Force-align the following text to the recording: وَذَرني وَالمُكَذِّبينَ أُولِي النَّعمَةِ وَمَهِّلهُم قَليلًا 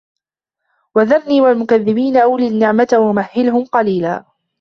وَذَرني 0.95 1.41
وَالمُكَذِّبينَ 1.41 2.17
أُولِي 2.17 2.47
النَّعمَةِ 2.47 2.87
وَمَهِّلهُم 2.93 3.65
قَليلًا 3.65 4.25